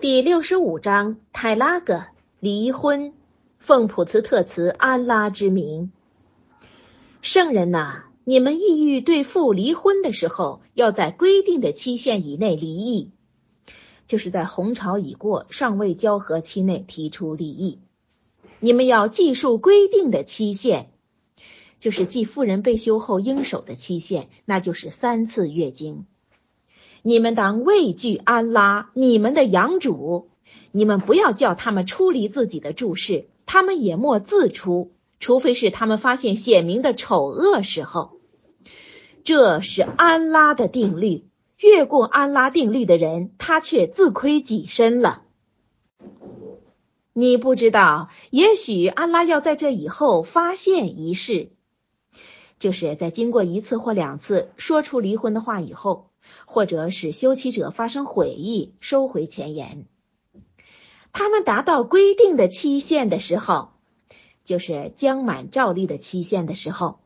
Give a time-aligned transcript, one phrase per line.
[0.00, 2.04] 第六十五章泰拉格
[2.38, 3.12] 离婚，
[3.58, 5.90] 奉普茨特茨安拉之名。
[7.20, 13.10] 圣人呐，你们意欲对父离婚的时候，要在规定的期限以内离异，
[14.06, 17.80] 就是在红潮已过、尚未交合期内提出离异。
[18.60, 20.90] 你们要计数规定的期限，
[21.80, 26.06] 就是继妇人被休后应守的期限，那就是三次月经。
[27.02, 30.28] 你们当畏惧安拉，你们的养主。
[30.70, 38.18] 你们不要叫他们出离自己的注视，他们也莫自出，除非是他们发现显明的丑恶时候。
[39.24, 41.24] 这是安拉的定律，
[41.58, 45.22] 越过安拉定律的人，他却自亏己身了。
[47.14, 51.50] 你不知道，也许安拉要在这以后发现一事，
[52.58, 56.07] 就是在经过一次或两次说出离婚的话以后。
[56.46, 59.86] 或者使休妻者发生悔意，收回前言。
[61.12, 63.70] 他们达到规定的期限的时候，
[64.44, 67.00] 就是将满照例的期限的时候，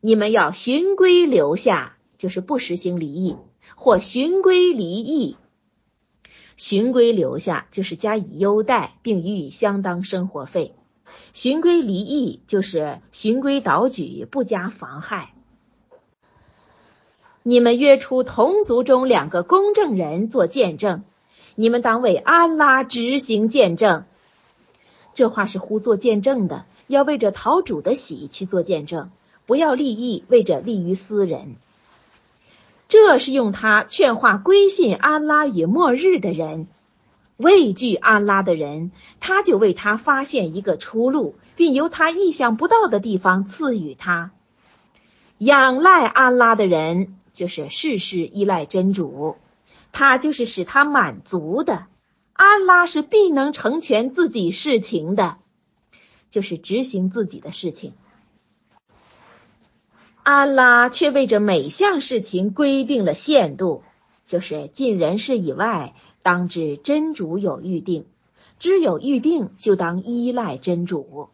[0.00, 3.36] 你们要循规留下，就是不实行离异，
[3.74, 5.36] 或循规离异。
[6.56, 10.72] 循规留下就是加以优待，并予以相当生活费；
[11.34, 15.34] 循规离异就是循规蹈矩，不加妨害。
[17.48, 21.04] 你们约出同族中两个公证人做见证，
[21.54, 24.04] 你们当为安拉执行见证。
[25.14, 29.12] 这话是呼做见证的，要为着讨主的喜去做见证，
[29.46, 31.54] 不要利益为着利于私人。
[32.88, 36.66] 这是用他劝化归信安拉与末日的人，
[37.36, 44.32] 畏惧安拉的人，他就为他发现一个出路，并由他意想不到的地方赐予他。
[45.38, 47.14] 仰赖安拉的人。
[47.36, 49.36] 就是事事依赖真主，
[49.92, 51.84] 他就是使他满足的。
[52.32, 55.36] 安拉是必能成全自己事情的，
[56.30, 57.92] 就是执行自己的事情。
[60.22, 63.82] 安拉却为着每项事情规定了限度，
[64.24, 68.06] 就是尽人事以外，当知真主有预定，
[68.58, 71.28] 知有预定就当依赖真主。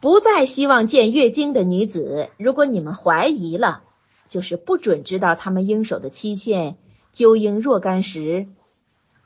[0.00, 3.82] 不再希望见月经的女子，如果你们怀疑了。
[4.28, 6.76] 就是不准知道他们应守的期限
[7.12, 8.48] 究应若干时，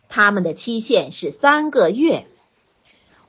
[0.08, 2.26] 他们的期限是三个月。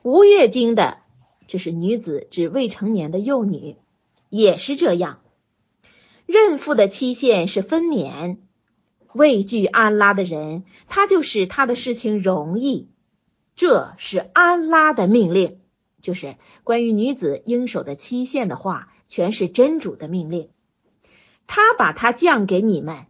[0.02, 0.98] 无月经的，
[1.46, 3.76] 就是女子指未成年的幼女，
[4.28, 5.20] 也是这样。
[6.26, 8.38] 孕妇的期限是分娩。
[9.12, 12.88] 畏惧安拉的人，他就使他的事情容易。
[13.54, 15.60] 这是安拉的命令，
[16.00, 20.48] 就是关于女子应守的期限的话，全是真主的命令。
[21.46, 23.06] 他把他降给你们，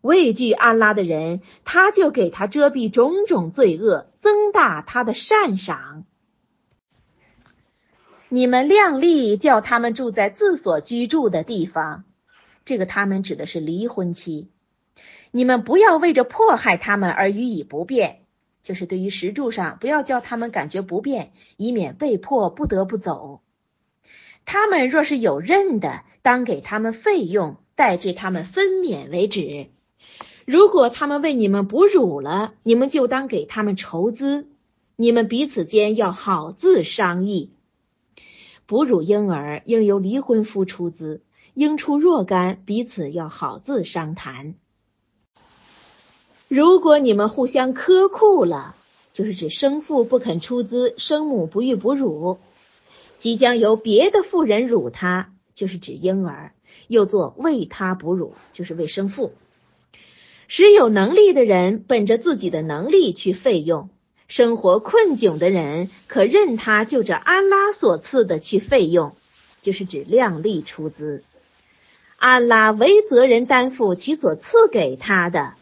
[0.00, 6.04] 畏惧安拉的人，他就给他遮蔽种种罪恶，增大他的善赏。
[8.30, 12.04] 你们量力叫他们住在自所居住的地方，
[12.64, 14.50] 这个他们指的是离婚期。
[15.30, 18.20] 你们不要为着迫害他们而予以不便，
[18.62, 23.40] 就是对于石柱上不要叫他们感觉不便，以免被迫不得不走。
[24.50, 26.00] 他们若是有认的。
[26.22, 29.68] 当给他们费用，待至他们分娩为止。
[30.44, 34.46] 如果他们为你们哺乳了，你们就当给他们筹资。
[34.96, 37.50] 你们彼此间要好自商议。
[38.66, 41.22] 哺乳婴儿应由离婚夫出资，
[41.54, 44.54] 应出若干，彼此要好自商谈。
[46.48, 48.74] 如果你们互相苛酷了，
[49.12, 52.38] 就是指生父不肯出资，生母不欲哺乳，
[53.18, 55.32] 即将由别的妇人乳他。
[55.54, 56.52] 就是指婴儿，
[56.86, 59.32] 又做为他哺乳，就是为生父。
[60.46, 63.90] 使有能力的人本着自己的能力去费用，
[64.28, 69.16] 生活困窘的人可任他就着安拉所赐的去费用，
[69.60, 71.24] 就是指量力出资。
[72.18, 75.54] 安拉为责人担负其所赐给他的，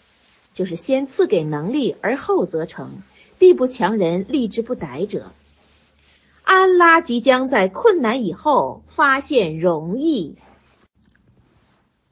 [0.53, 3.03] 就是先赐给能力而后则成，
[3.39, 5.33] 必不强人力之不逮者。
[6.47, 10.37] 安拉即将在困难以后发现容易。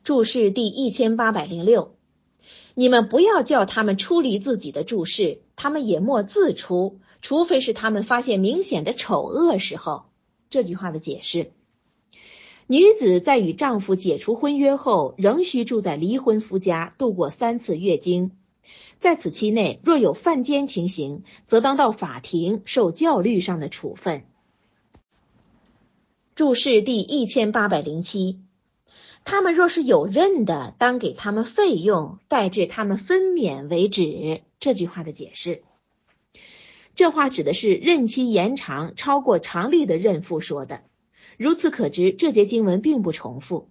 [0.02, 1.94] 注释第一千八百零六，
[2.74, 10.06] 你们不要叫他们出离自己的注释，他们也莫自出，除非是他们发现明显的丑恶时候。
[10.50, 11.52] 这句话的解释：
[12.66, 18.32] 女子在与丈夫解除婚约后，仍需住在离婚夫家度过三次月经。
[19.04, 24.24] 在此期内，若有犯奸情形，则当到法庭受教律上的处分。
[26.34, 28.40] 注释第一千八百零七，
[29.22, 34.40] 他们若是有任的，当给他们费用，待至他们分娩为止。
[34.58, 35.64] 这句话的解释。
[36.94, 40.80] 这话指的是任期延长超过常例的任父说的。
[41.36, 43.68] 如此可知，这节经文并不重复。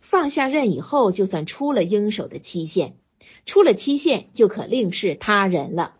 [0.00, 2.96] 放下任以后，就算出了应守的期限，
[3.44, 5.94] 出了期限就可另视他人了。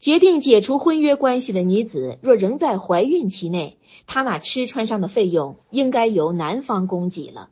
[0.00, 7.50] 决定解除婚约关系的女子，若仍在怀孕期内，她那吃穿上的费用应该由男方供给了。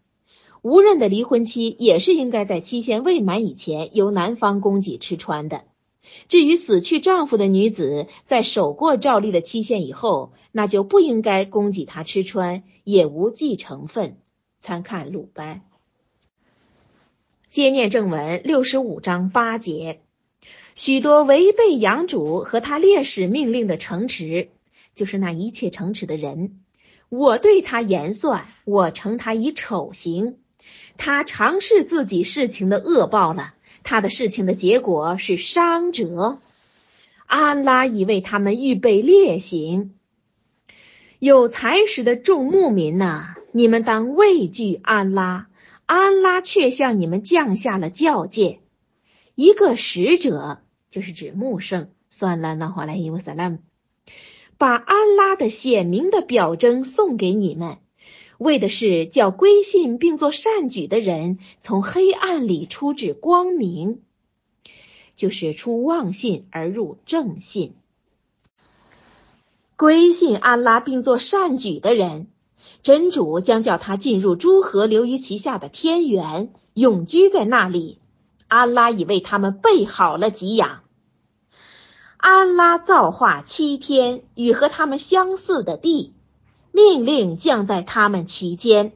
[0.60, 5.62] 无任的离婚期也是应该在期限未满以前由男方供给吃穿的。
[6.28, 14.18] 至于死去丈夫的女子，在守过照例的期限以后，那就不应该供给她吃穿，也无继承分。
[14.58, 15.62] 参看鲁班。
[17.50, 19.98] 接念正文六十五章八节。
[20.76, 24.50] 许多违背养主和他烈士命令的城池，
[24.94, 26.60] 就是那一切城池的人，
[27.08, 30.36] 我对他言算，我称他以丑行。
[30.96, 36.38] 他尝试自己事情的恶报了，他的事情的结果是伤折。
[37.26, 39.94] 安拉已为他们预备烈刑。
[41.18, 45.48] 有才识的众牧民呐，你们当畏惧安拉，
[45.92, 48.60] 安拉却向你们降下了教戒。
[49.34, 53.58] 一个使者，就是指穆圣，算了，那话来伊乌萨拉姆，
[54.56, 57.78] 把安拉的显明的表征送给你们，
[58.38, 64.02] 为的是叫归信并做善举的人从黑暗里出至光明，
[65.16, 67.74] 就是出妄信而入正信。
[69.76, 72.28] 归信安拉并做善举的人，
[72.82, 77.98] 真主将叫他进入诸河流于其下的天园，永居在那里。
[78.48, 80.80] 安拉已为他们备好了给养。
[82.16, 86.12] 安拉造化七天与和他们相似的地，
[86.72, 88.92] 命令降在他们其间，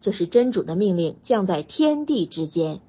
[0.00, 2.80] 就是真主的命令降在天地之间，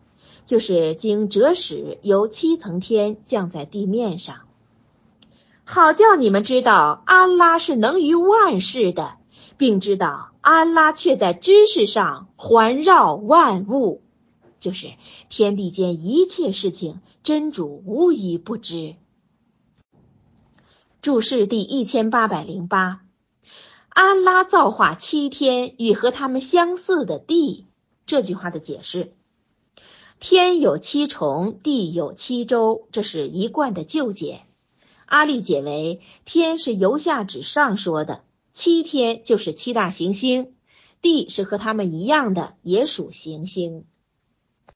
[0.46, 4.38] 就是经折使由七层天降在地面上，
[5.66, 9.17] 好叫你们知道安拉是能于万事的，
[9.58, 14.02] 并知道安拉却在知识上环绕万物。
[14.60, 14.94] 就是
[15.30, 18.96] 天地间一切事情，真主无一不知。
[21.00, 23.02] 注释第一千八百零八，
[23.90, 27.68] 安拉造化七天与和他们相似的地，
[28.08, 29.14] 这句话的解释：
[30.20, 34.42] 天有七重，地有七周，这是一贯的旧解。
[35.06, 38.24] 阿力解为天是由下至上说的，
[38.58, 40.56] 七天就是七大行星，
[41.04, 43.86] 地是和它们一样的，也属行星。